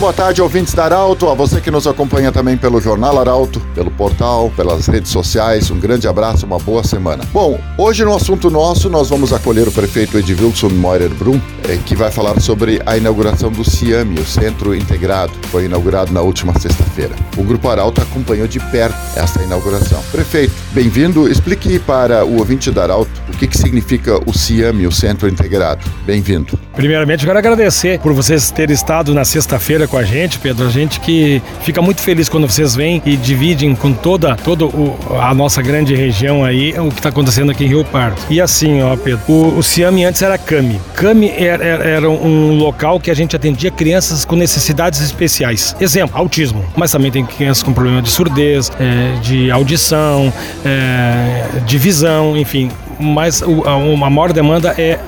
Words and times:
Boa 0.00 0.14
tarde, 0.14 0.40
ouvintes 0.40 0.72
da 0.72 0.84
Arauto, 0.84 1.28
a 1.28 1.34
você 1.34 1.60
que 1.60 1.70
nos 1.70 1.86
acompanha 1.86 2.32
também 2.32 2.56
pelo 2.56 2.80
Jornal 2.80 3.20
Arauto, 3.20 3.60
pelo 3.74 3.90
portal, 3.90 4.50
pelas 4.56 4.86
redes 4.86 5.10
sociais. 5.10 5.70
Um 5.70 5.78
grande 5.78 6.08
abraço, 6.08 6.46
uma 6.46 6.58
boa 6.58 6.82
semana. 6.82 7.22
Bom, 7.34 7.60
hoje 7.76 8.02
no 8.02 8.14
assunto 8.14 8.48
nosso 8.48 8.88
nós 8.88 9.10
vamos 9.10 9.30
acolher 9.30 9.68
o 9.68 9.72
prefeito 9.72 10.16
Edvilson 10.16 10.70
Moirer 10.70 11.10
Brum, 11.10 11.38
eh, 11.68 11.78
que 11.84 11.94
vai 11.94 12.10
falar 12.10 12.40
sobre 12.40 12.80
a 12.86 12.96
inauguração 12.96 13.52
do 13.52 13.62
CIAMI, 13.62 14.20
o 14.20 14.24
Centro 14.24 14.74
Integrado, 14.74 15.32
que 15.32 15.48
foi 15.48 15.66
inaugurado 15.66 16.14
na 16.14 16.22
última 16.22 16.58
sexta-feira. 16.58 17.14
O 17.36 17.44
Grupo 17.44 17.68
Arauto 17.68 18.00
acompanhou 18.00 18.48
de 18.48 18.58
perto 18.58 18.96
essa 19.14 19.42
inauguração. 19.42 20.02
Prefeito, 20.10 20.54
bem-vindo. 20.72 21.28
Explique 21.28 21.78
para 21.78 22.24
o 22.24 22.38
ouvinte 22.38 22.70
da 22.70 22.84
Arauto 22.84 23.10
o 23.28 23.36
que, 23.36 23.46
que 23.46 23.58
significa 23.58 24.18
o 24.24 24.32
CIAMI, 24.32 24.86
o 24.86 24.92
Centro 24.92 25.28
Integrado. 25.28 25.84
Bem-vindo. 26.06 26.58
Primeiramente, 26.74 27.26
quero 27.26 27.38
agradecer 27.38 27.98
por 27.98 28.14
vocês 28.14 28.50
terem 28.50 28.74
estado 28.74 29.12
na 29.12 29.26
sexta-feira 29.26 29.89
com 29.90 29.96
a 29.96 30.04
gente, 30.04 30.38
Pedro. 30.38 30.66
A 30.66 30.70
gente 30.70 31.00
que 31.00 31.42
fica 31.62 31.82
muito 31.82 32.00
feliz 32.00 32.28
quando 32.28 32.48
vocês 32.48 32.74
vêm 32.74 33.02
e 33.04 33.16
dividem 33.16 33.74
com 33.74 33.92
toda, 33.92 34.36
toda 34.36 34.64
o, 34.64 34.96
a 35.20 35.34
nossa 35.34 35.60
grande 35.60 35.94
região 35.94 36.44
aí 36.44 36.78
o 36.78 36.88
que 36.88 36.98
está 36.98 37.08
acontecendo 37.08 37.50
aqui 37.50 37.64
em 37.64 37.68
Rio 37.68 37.84
Pardo. 37.84 38.16
E 38.30 38.40
assim, 38.40 38.80
ó, 38.82 38.96
Pedro, 38.96 39.20
o, 39.28 39.58
o 39.58 39.62
CIAMI 39.62 40.04
antes 40.04 40.22
era 40.22 40.38
CAMI. 40.38 40.80
CAMI 40.94 41.30
era, 41.30 41.64
era, 41.64 41.84
era 41.84 42.10
um 42.10 42.56
local 42.56 43.00
que 43.00 43.10
a 43.10 43.14
gente 43.14 43.34
atendia 43.34 43.70
crianças 43.70 44.24
com 44.24 44.36
necessidades 44.36 45.00
especiais. 45.00 45.74
Exemplo, 45.80 46.16
autismo. 46.16 46.64
Mas 46.76 46.92
também 46.92 47.10
tem 47.10 47.24
crianças 47.24 47.62
com 47.62 47.72
problema 47.72 48.00
de 48.00 48.10
surdez, 48.10 48.70
é, 48.78 49.18
de 49.20 49.50
audição, 49.50 50.32
é, 50.64 51.60
de 51.66 51.78
visão, 51.78 52.36
enfim 52.36 52.70
mas 53.00 53.42
a, 53.42 54.10
maior 54.10 54.32
demanda 54.32 54.74
é 54.78 54.98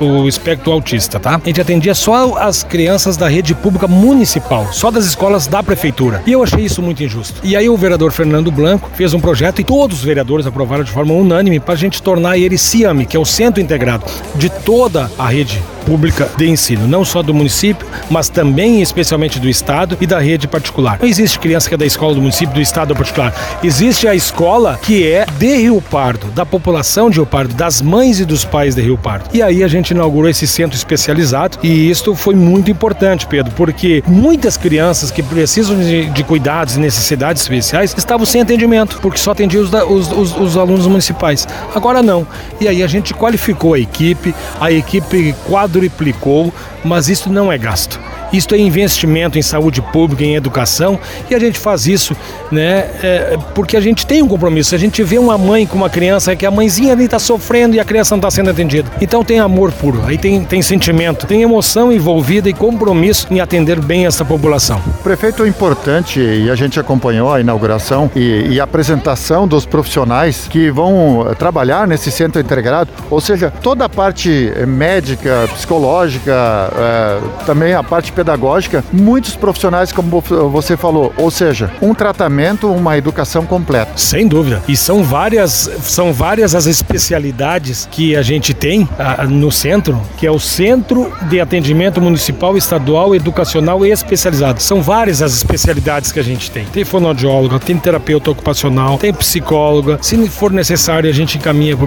o, 0.00 0.28
espectro 0.28 0.72
autista, 0.72 1.18
tá? 1.18 1.40
A 1.42 1.46
gente 1.46 1.60
atendia 1.60 1.94
só 1.94 2.36
as 2.38 2.62
crianças 2.62 3.16
da 3.16 3.28
rede 3.28 3.54
pública 3.54 3.86
municipal, 3.86 4.68
só 4.72 4.90
das 4.90 5.04
escolas 5.04 5.46
da 5.46 5.62
prefeitura. 5.62 6.22
E 6.26 6.32
eu 6.32 6.42
achei 6.42 6.64
isso 6.64 6.82
muito 6.82 7.02
injusto. 7.02 7.40
E 7.42 7.56
aí 7.56 7.68
o 7.68 7.76
vereador 7.76 8.12
Fernando 8.12 8.50
Blanco 8.50 8.90
fez 8.94 9.14
um 9.14 9.20
projeto 9.20 9.60
e 9.60 9.64
todos 9.64 9.98
os 9.98 10.04
vereadores 10.04 10.46
aprovaram 10.46 10.84
de 10.84 10.90
forma 10.90 11.14
unânime 11.14 11.60
para 11.60 11.74
a 11.74 11.76
gente 11.76 12.02
tornar 12.02 12.38
ele 12.38 12.58
CIAMI, 12.58 13.06
que 13.06 13.16
é 13.16 13.20
o 13.20 13.24
Centro 13.24 13.60
Integrado 13.60 14.04
de 14.34 14.48
toda 14.48 15.10
a 15.18 15.28
rede 15.28 15.62
pública 15.88 16.28
de 16.36 16.46
ensino, 16.46 16.86
não 16.86 17.02
só 17.02 17.22
do 17.22 17.32
município, 17.32 17.86
mas 18.10 18.28
também 18.28 18.82
especialmente 18.82 19.40
do 19.40 19.48
estado 19.48 19.96
e 19.98 20.06
da 20.06 20.18
rede 20.18 20.46
particular. 20.46 20.98
Não 21.00 21.08
existe 21.08 21.38
criança 21.38 21.66
que 21.66 21.74
é 21.74 21.78
da 21.78 21.86
escola 21.86 22.14
do 22.14 22.20
município, 22.20 22.54
do 22.54 22.60
estado 22.60 22.90
ou 22.90 22.96
particular. 22.96 23.34
Existe 23.64 24.06
a 24.06 24.14
escola 24.14 24.78
que 24.82 25.10
é 25.10 25.24
de 25.38 25.56
Rio 25.56 25.80
Pardo, 25.80 26.26
da 26.32 26.44
população 26.44 27.08
de 27.08 27.16
Rio 27.16 27.24
Pardo, 27.24 27.54
das 27.54 27.80
mães 27.80 28.20
e 28.20 28.26
dos 28.26 28.44
pais 28.44 28.74
de 28.74 28.82
Rio 28.82 28.98
Pardo. 28.98 29.30
E 29.32 29.40
aí 29.40 29.64
a 29.64 29.68
gente 29.68 29.92
inaugurou 29.92 30.28
esse 30.28 30.46
centro 30.46 30.76
especializado 30.76 31.58
e 31.62 31.88
isto 31.88 32.14
foi 32.14 32.34
muito 32.34 32.70
importante, 32.70 33.26
Pedro, 33.26 33.52
porque 33.56 34.02
muitas 34.06 34.58
crianças 34.58 35.10
que 35.10 35.22
precisam 35.22 35.78
de, 35.78 36.10
de 36.10 36.22
cuidados 36.22 36.76
e 36.76 36.80
necessidades 36.80 37.40
especiais 37.40 37.94
estavam 37.96 38.26
sem 38.26 38.42
atendimento, 38.42 38.98
porque 39.00 39.16
só 39.16 39.30
atendia 39.30 39.60
os, 39.60 39.72
os, 39.72 40.12
os, 40.12 40.36
os 40.36 40.56
alunos 40.58 40.86
municipais. 40.86 41.48
Agora 41.74 42.02
não. 42.02 42.26
E 42.60 42.68
aí 42.68 42.82
a 42.82 42.86
gente 42.86 43.14
qualificou 43.14 43.72
a 43.72 43.78
equipe, 43.78 44.34
a 44.60 44.70
equipe 44.70 45.34
quadruplicou, 45.78 46.52
mas 46.84 47.08
isso 47.08 47.30
não 47.30 47.52
é 47.52 47.58
gasto. 47.58 48.00
Isto 48.32 48.54
é 48.54 48.58
investimento 48.58 49.38
em 49.38 49.42
saúde 49.42 49.80
pública, 49.80 50.22
em 50.22 50.34
educação, 50.34 50.98
e 51.30 51.34
a 51.34 51.38
gente 51.38 51.58
faz 51.58 51.86
isso, 51.86 52.14
né? 52.50 52.86
É, 53.02 53.38
porque 53.54 53.76
a 53.76 53.80
gente 53.80 54.06
tem 54.06 54.22
um 54.22 54.28
compromisso. 54.28 54.74
A 54.74 54.78
gente 54.78 55.02
vê 55.02 55.18
uma 55.18 55.38
mãe 55.38 55.66
com 55.66 55.76
uma 55.76 55.88
criança 55.88 56.36
que 56.36 56.44
a 56.44 56.50
mãezinha 56.50 56.92
ali 56.92 57.04
está 57.04 57.18
sofrendo 57.18 57.74
e 57.74 57.80
a 57.80 57.84
criança 57.84 58.14
não 58.14 58.18
está 58.18 58.30
sendo 58.30 58.50
atendida. 58.50 58.90
Então 59.00 59.24
tem 59.24 59.38
amor 59.38 59.72
puro, 59.72 60.02
aí 60.04 60.18
tem, 60.18 60.44
tem 60.44 60.60
sentimento, 60.60 61.26
tem 61.26 61.42
emoção 61.42 61.90
envolvida 61.90 62.50
e 62.50 62.52
compromisso 62.52 63.26
em 63.30 63.40
atender 63.40 63.80
bem 63.80 64.06
essa 64.06 64.24
população. 64.24 64.80
Prefeito, 65.02 65.44
é 65.44 65.48
importante, 65.48 66.20
e 66.20 66.50
a 66.50 66.54
gente 66.54 66.78
acompanhou 66.78 67.32
a 67.32 67.40
inauguração 67.40 68.10
e, 68.14 68.46
e 68.50 68.60
a 68.60 68.64
apresentação 68.64 69.48
dos 69.48 69.64
profissionais 69.64 70.46
que 70.48 70.70
vão 70.70 71.34
trabalhar 71.38 71.86
nesse 71.86 72.10
centro 72.10 72.40
integrado, 72.40 72.90
ou 73.10 73.20
seja, 73.20 73.50
toda 73.62 73.86
a 73.86 73.88
parte 73.88 74.52
médica, 74.66 75.48
psicológica, 75.58 76.32
é, 76.76 77.44
também 77.44 77.74
a 77.74 77.82
parte 77.82 78.12
pedagógica, 78.12 78.84
muitos 78.92 79.34
profissionais, 79.34 79.92
como 79.92 80.20
você 80.20 80.76
falou, 80.76 81.12
ou 81.16 81.30
seja, 81.30 81.70
um 81.82 81.92
tratamento, 81.92 82.70
uma 82.70 82.96
educação 82.96 83.44
completa. 83.44 83.90
Sem 83.96 84.26
dúvida. 84.28 84.62
E 84.68 84.76
são 84.76 85.02
várias, 85.02 85.70
são 85.82 86.12
várias 86.12 86.54
as 86.54 86.66
especialidades 86.66 87.88
que 87.90 88.16
a 88.16 88.22
gente 88.22 88.54
tem 88.54 88.88
a, 88.98 89.24
no 89.24 89.50
centro, 89.50 90.00
que 90.16 90.26
é 90.26 90.30
o 90.30 90.38
Centro 90.38 91.12
de 91.28 91.40
Atendimento 91.40 92.00
Municipal, 92.00 92.56
Estadual, 92.56 93.14
Educacional 93.14 93.84
e 93.84 93.90
Especializado. 93.90 94.62
São 94.62 94.80
várias 94.80 95.20
as 95.20 95.34
especialidades 95.34 96.12
que 96.12 96.20
a 96.20 96.22
gente 96.22 96.50
tem. 96.50 96.64
Tem 96.66 96.84
fonoaudióloga, 96.84 97.58
tem 97.58 97.76
terapeuta 97.76 98.30
ocupacional, 98.30 98.98
tem 98.98 99.12
psicóloga. 99.12 99.98
Se 100.00 100.28
for 100.28 100.52
necessário, 100.52 101.10
a 101.10 101.12
gente 101.12 101.38
encaminha 101.38 101.76
para 101.76 101.86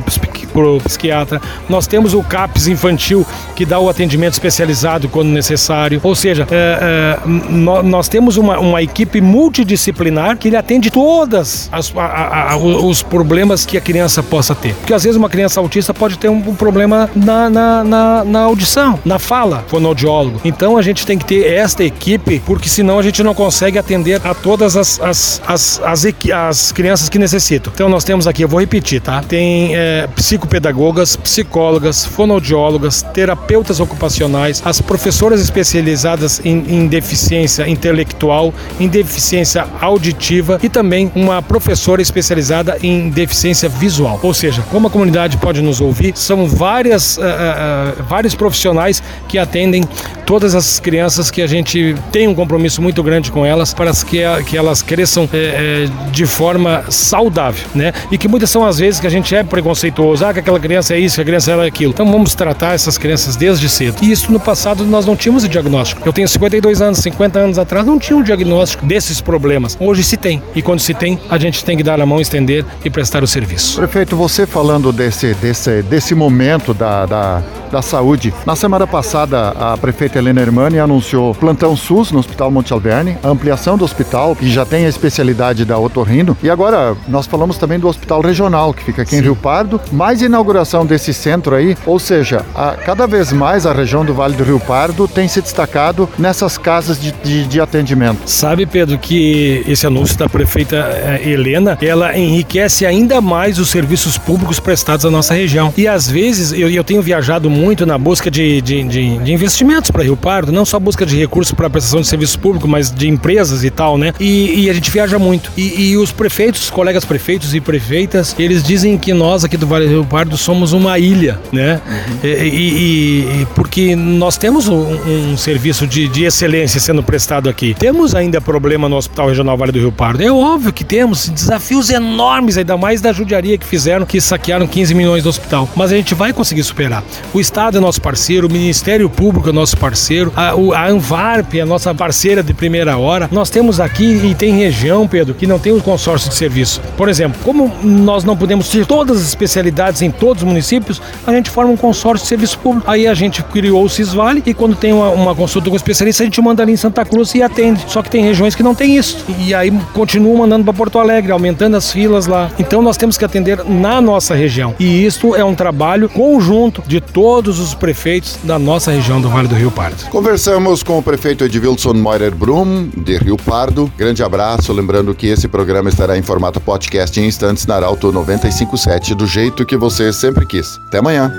o 0.68 0.82
psiquiatra. 0.82 1.42
Nós 1.70 1.88
temos 1.88 2.14
o 2.14 2.22
CAPS 2.22 2.68
infantil, 2.68 3.26
que 3.56 3.61
dá 3.66 3.80
o 3.80 3.90
atendimento 3.90 4.34
especializado 4.34 5.10
quando 5.10 5.30
necessário. 5.30 6.00
Ou 6.04 6.16
seja, 6.16 6.48
é, 6.52 7.18
é, 7.26 7.28
nós 7.28 8.08
temos 8.08 8.38
uma, 8.38 8.60
uma 8.60 8.82
equipe 8.82 9.22
multidisciplinar 9.22 10.38
que 10.38 10.48
ele 10.48 10.58
atende 10.58 10.90
todas 10.90 11.70
as, 11.72 11.94
a, 11.96 12.54
a, 12.54 12.58
os 12.58 13.02
problemas 13.02 13.66
que 13.66 13.78
a 13.78 13.82
criança 13.82 14.24
possa 14.24 14.56
ter. 14.56 14.74
Porque 14.76 14.94
às 14.94 15.04
vezes 15.04 15.18
uma 15.18 15.30
criança 15.30 15.60
autista 15.60 15.94
pode 15.94 16.18
ter 16.18 16.30
um, 16.30 16.38
um 16.38 16.56
problema 16.56 17.10
na, 17.16 17.50
na, 17.50 17.84
na, 17.84 18.24
na, 18.24 18.40
audição, 18.42 19.00
na 19.06 19.20
fala, 19.20 19.64
fonoaudiólogo. 19.68 20.42
Então 20.44 20.78
a 20.78 20.82
gente 20.82 21.06
tem 21.06 21.18
que 21.18 21.26
ter 21.26 21.46
esta 21.54 21.84
equipe, 21.84 22.42
porque 22.46 22.68
senão 22.68 23.00
a 23.00 23.04
gente 23.04 23.24
não 23.24 23.34
consegue 23.34 23.78
atender 23.78 24.22
a 24.26 24.34
todas 24.34 24.76
as, 24.76 25.00
as, 25.00 25.42
as, 25.46 25.82
as, 25.84 26.06
as 26.34 26.72
crianças 26.72 27.10
que 27.10 27.20
necessitam. 27.20 27.72
Então 27.74 27.90
nós 27.90 28.04
temos 28.04 28.28
aqui, 28.28 28.44
eu 28.44 28.48
vou 28.48 28.60
repetir, 28.60 29.02
tá? 29.02 29.22
Tem 29.22 29.76
é, 29.76 30.08
psicopedagogas, 30.16 31.16
psicólogas, 31.16 32.06
fonoaudiólogas, 32.06 33.02
terapeutas 33.14 33.51
ocupacionais, 33.80 34.62
as 34.66 34.82
professoras 34.82 35.42
especializadas 35.42 35.72
especializadas 35.72 36.42
em, 36.44 36.64
em 36.68 36.88
deficiência 36.88 37.68
intelectual, 37.68 38.54
em 38.80 38.88
deficiência 38.88 39.66
auditiva 39.80 40.60
e 40.62 40.70
também 40.70 41.12
uma 41.16 41.42
professora 41.42 42.02
especializada 42.02 42.78
em 42.82 43.10
deficiência 43.10 43.70
visual. 43.70 44.20
Ou 44.22 44.34
seja, 44.34 44.64
como 44.70 44.88
a 44.88 44.92
comunidade 44.92 45.38
pode 45.38 45.62
nos 45.62 45.82
ouvir, 45.82 46.14
são 46.16 46.48
várias, 46.48 47.18
uh, 47.18 47.22
uh, 47.22 48.04
vários 48.04 48.36
profissionais 48.36 49.02
que 49.28 49.38
atendem 49.38 49.84
todas 50.26 50.56
as 50.56 50.80
crianças 50.80 51.30
que 51.30 51.42
a 51.42 51.48
gente 51.48 51.94
tem 52.10 52.28
um 52.28 52.34
compromisso 52.34 52.82
muito 52.82 53.04
grande 53.04 53.30
com 53.32 53.46
elas 53.46 53.74
para 53.74 53.92
que, 53.92 54.20
que 54.46 54.58
elas 54.58 54.82
cresçam 54.82 55.28
é, 55.34 55.38
é, 55.38 56.10
de 56.10 56.26
forma 56.26 56.86
saudável, 56.90 57.68
né? 57.76 57.92
E 58.10 58.18
que 58.18 58.30
muitas 58.30 58.50
são 58.50 58.66
as 58.66 58.80
vezes 58.80 59.00
que 59.00 59.08
a 59.08 59.10
gente 59.10 59.36
é 59.36 59.44
preconceituoso, 59.44 60.26
ah, 60.26 60.34
que 60.34 60.40
aquela 60.40 60.60
criança 60.60 60.94
é 60.94 61.00
isso, 61.00 61.16
que 61.16 61.22
a 61.22 61.26
criança 61.26 61.52
é 61.52 61.68
aquilo. 61.68 61.92
Então 61.92 62.10
vamos 62.10 62.34
tratar 62.34 62.74
essas 62.74 62.98
crianças 62.98 63.36
desde 63.42 63.68
cedo. 63.68 63.98
E 64.04 64.12
isso 64.12 64.32
no 64.32 64.40
passado 64.40 64.86
nós 64.86 65.04
não 65.04 65.16
tínhamos 65.16 65.44
o 65.44 65.50
diagnóstico. 65.50 66.04
Eu 66.06 66.14
tenho 66.14 66.28
52 66.28 66.80
anos, 66.80 67.00
50 67.00 67.40
anos 67.40 67.58
atrás 67.58 67.84
não 67.84 67.98
tinha 67.98 68.16
um 68.16 68.22
diagnóstico 68.22 68.86
desses 68.86 69.20
problemas. 69.20 69.76
Hoje 69.80 70.04
se 70.04 70.16
tem. 70.16 70.44
E 70.54 70.62
quando 70.62 70.80
se 70.80 70.94
tem, 70.94 71.20
a 71.28 71.40
gente 71.40 71.66
tem 71.66 71.76
que 71.76 71.82
dar 71.82 72.00
a 72.00 72.06
mão, 72.06 72.22
estender 72.22 72.64
e 72.86 72.90
prestar 72.90 73.24
o 73.24 73.28
serviço. 73.28 73.78
Prefeito, 73.78 74.16
você 74.16 74.46
falando 74.46 74.92
desse, 74.92 75.34
desse, 75.34 75.82
desse 75.82 76.14
momento 76.14 76.72
da, 76.72 77.08
da, 77.08 77.42
da 77.72 77.82
saúde, 77.82 78.32
na 78.46 78.56
semana 78.56 78.86
passada 78.86 79.50
a 79.50 79.76
prefeita 79.76 80.20
Helena 80.20 80.42
Hermani 80.42 80.78
anunciou 80.78 81.34
plantão 81.34 81.76
SUS 81.76 82.12
no 82.12 82.20
Hospital 82.20 82.52
Monte 82.52 82.72
Alverne, 82.74 83.18
ampliação 83.24 83.76
do 83.76 83.84
hospital, 83.84 84.36
que 84.36 84.52
já 84.52 84.68
tem 84.68 84.86
a 84.86 84.90
especialidade 84.90 85.66
da 85.66 85.80
otorrino. 85.80 86.38
E 86.44 86.50
agora 86.50 86.96
nós 87.08 87.26
falamos 87.26 87.58
também 87.58 87.80
do 87.80 87.88
Hospital 87.88 88.22
Regional, 88.22 88.72
que 88.72 88.84
fica 88.84 89.02
aqui 89.02 89.12
Sim. 89.12 89.18
em 89.18 89.22
Rio 89.22 89.36
Pardo, 89.36 89.82
mais 89.92 90.22
inauguração 90.22 90.86
desse 90.86 91.12
centro 91.12 91.56
aí, 91.56 91.76
ou 91.88 91.98
seja, 91.98 92.46
a, 92.54 92.74
cada 92.74 93.08
vez 93.08 93.31
mais 93.34 93.66
a 93.66 93.74
região 93.74 94.04
do 94.06 94.14
Vale 94.14 94.36
do 94.36 94.44
Rio 94.44 94.60
Pardo 94.60 95.08
tem 95.08 95.28
se 95.28 95.42
destacado 95.42 96.08
nessas 96.18 96.58
casas 96.58 97.00
de, 97.00 97.12
de, 97.12 97.46
de 97.46 97.62
atendimento. 97.62 98.22
Sabe, 98.26 98.66
Pedro, 98.66 98.98
que 98.98 99.64
esse 99.68 99.86
anúncio 99.86 100.18
da 100.18 100.30
prefeita 100.30 100.76
eh, 100.76 101.30
Helena, 101.30 101.78
ela 101.82 102.18
enriquece 102.18 102.86
ainda 102.86 103.22
mais 103.22 103.60
os 103.60 103.70
serviços 103.70 104.18
públicos 104.18 104.60
prestados 104.60 105.06
à 105.06 105.12
nossa 105.12 105.34
região. 105.34 105.74
E 105.78 105.88
às 105.88 106.10
vezes, 106.10 106.52
eu, 106.52 106.70
eu 106.70 106.84
tenho 106.84 107.02
viajado 107.02 107.50
muito 107.50 107.86
na 107.86 107.98
busca 107.98 108.30
de, 108.30 108.62
de, 108.62 108.84
de, 108.84 109.18
de 109.18 109.34
investimentos 109.34 109.92
para 109.92 110.04
Rio 110.04 110.18
Pardo, 110.18 110.52
não 110.52 110.66
só 110.66 110.80
busca 110.80 111.06
de 111.06 111.18
recursos 111.18 111.54
para 111.54 111.70
prestação 111.70 112.02
de 112.02 112.08
serviço 112.08 112.40
público, 112.40 112.68
mas 112.68 112.92
de 112.92 113.08
empresas 113.08 113.64
e 113.64 113.70
tal, 113.70 113.98
né? 113.98 114.14
E, 114.20 114.64
e 114.64 114.70
a 114.70 114.74
gente 114.74 114.90
viaja 114.92 115.18
muito. 115.18 115.52
E, 115.56 115.92
e, 115.92 115.98
os 115.98 116.12
prefeitos, 116.12 116.64
os 116.64 116.70
colegas 116.70 117.06
prefeitos 117.06 117.54
e 117.54 117.62
prefeitas, 117.62 118.36
eles 118.38 118.64
dizem 118.64 118.98
que 118.98 119.14
nós 119.14 119.44
aqui 119.44 119.58
do 119.58 119.68
Vale 119.68 119.86
do 119.86 119.92
Rio 119.92 120.06
Pardo 120.06 120.38
somos 120.38 120.74
uma 120.74 120.98
ilha, 121.00 121.40
né? 121.52 121.82
Uhum. 121.86 122.18
E, 122.24 122.28
e, 122.28 123.21
porque 123.56 123.96
nós 123.96 124.38
temos 124.38 124.68
um, 124.68 125.32
um 125.34 125.38
serviço 125.38 125.88
de, 125.88 126.08
de 126.08 126.24
excelência 126.24 126.80
sendo 126.80 127.04
prestado 127.04 127.50
aqui. 127.50 127.76
Temos 127.78 128.16
ainda 128.16 128.40
problema 128.40 128.88
no 128.88 128.96
Hospital 128.96 129.28
Regional 129.28 129.58
Vale 129.58 129.72
do 129.72 129.80
Rio 129.80 129.92
Pardo. 129.92 130.22
É 130.22 130.32
óbvio 130.32 130.74
que 130.74 130.84
temos 130.84 131.30
desafios 131.30 131.90
enormes, 131.90 132.58
ainda 132.58 132.78
mais 132.78 133.02
da 133.02 133.12
judiaria 133.12 133.58
que 133.58 133.66
fizeram, 133.66 134.06
que 134.06 134.20
saquearam 134.20 134.68
15 134.68 134.94
milhões 134.94 135.24
do 135.24 135.30
hospital. 135.30 135.70
Mas 135.76 135.92
a 135.92 135.96
gente 135.96 136.14
vai 136.14 136.34
conseguir 136.34 136.64
superar. 136.64 137.04
O 137.34 137.40
Estado 137.40 137.78
é 137.78 137.82
nosso 137.82 138.02
parceiro, 138.02 138.48
o 138.48 138.52
Ministério 138.52 139.10
Público 139.10 139.50
é 139.50 139.52
nosso 139.52 139.78
parceiro, 139.78 140.32
a, 140.36 140.50
a 140.50 140.90
Anvarp 140.90 141.54
é 141.56 141.66
nossa 141.66 141.94
parceira 141.94 142.44
de 142.44 142.54
primeira 142.54 142.98
hora. 142.98 143.30
Nós 143.32 143.50
temos 143.50 143.80
aqui 143.80 144.04
e 144.04 144.36
tem 144.36 144.58
região, 144.58 145.08
Pedro, 145.08 145.34
que 145.34 145.48
não 145.48 145.60
tem 145.60 145.72
o 145.72 145.82
consórcio 145.82 146.30
de 146.30 146.36
serviço. 146.36 146.82
Por 146.98 147.10
exemplo, 147.10 147.40
como 147.44 147.72
nós 147.84 148.24
não 148.24 148.36
podemos 148.36 148.70
ter 148.70 148.86
todas 148.86 149.18
as 149.18 149.28
especialidades 149.28 150.02
em 150.02 150.12
todos 150.12 150.44
os 150.44 150.48
municípios, 150.48 151.02
a 151.26 151.32
gente 151.32 151.50
forma 151.50 151.72
um 151.72 151.78
consórcio 151.78 152.24
de 152.24 152.30
serviço 152.30 152.60
público. 152.60 152.90
Aí 152.90 153.08
a 153.12 153.16
gente 153.16 153.44
criou 153.44 153.84
o 153.84 153.90
Cisvale 153.90 154.42
e 154.46 154.54
quando 154.54 154.76
tem 154.76 154.94
uma, 154.94 155.10
uma 155.10 155.36
consulta 155.36 155.70
com 155.70 155.76
especialista, 155.76 156.24
a 156.24 156.26
gente 156.26 156.42
manda 156.42 156.64
ali 156.64 156.74
em 156.74 156.78
Santa 156.78 157.06
Cruz 157.06 157.36
e 157.36 157.44
atende. 157.44 157.84
Só 157.88 158.02
que 158.02 158.10
tem 158.10 158.24
regiões 158.24 158.56
que 158.56 158.64
não 158.64 158.74
tem 158.74 158.98
isso. 158.98 159.26
E 159.40 159.54
aí 159.54 159.72
continuam 159.94 160.38
mandando 160.38 160.64
para 160.64 160.74
Porto 160.74 160.98
Alegre, 161.00 161.32
aumentando 161.32 161.76
as 161.78 161.92
filas 161.92 162.26
lá. 162.26 162.50
Então 162.58 162.82
nós 162.82 162.98
temos 162.98 163.18
que 163.18 163.26
atender 163.26 163.64
na 163.66 164.02
nossa 164.02 164.34
região. 164.34 164.74
E 164.80 165.06
isso 165.06 165.36
é 165.36 165.44
um 165.44 165.54
trabalho 165.54 166.10
conjunto 166.10 166.82
de 166.88 167.02
todos 167.02 167.60
os 167.60 167.74
prefeitos 167.74 168.40
da 168.44 168.58
nossa 168.58 168.92
região 168.92 169.22
do 169.22 169.30
Vale 169.30 169.48
do 169.48 169.56
Rio 169.56 169.72
Pardo. 169.72 170.06
Conversamos 170.10 170.84
com 170.84 170.98
o 170.98 171.04
prefeito 171.04 171.44
Edvilson 171.44 171.94
Moirer 171.94 172.34
Brum, 172.34 172.90
de 172.96 173.18
Rio 173.18 173.38
Pardo. 173.38 173.92
Grande 173.98 174.24
abraço, 174.24 174.72
lembrando 174.72 175.14
que 175.14 175.28
esse 175.28 175.48
programa 175.48 175.90
estará 175.90 176.18
em 176.18 176.22
formato 176.22 176.60
podcast 176.60 177.20
em 177.20 177.28
instantes 177.28 177.66
na 177.66 177.76
Arauto 177.76 178.12
957, 178.12 179.14
do 179.16 179.28
jeito 179.28 179.66
que 179.66 179.76
você 179.76 180.14
sempre 180.14 180.46
quis. 180.46 180.80
Até 180.88 181.00
amanhã 181.00 181.32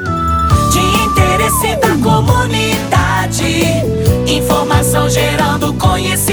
interesse 1.53 1.77
tá 1.77 1.89
da 1.89 1.97
comunidade. 1.99 3.45
Informação 4.27 5.09
gerando 5.11 5.75
conhecimento. 5.75 6.31